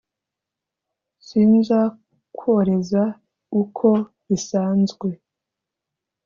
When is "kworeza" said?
2.35-3.03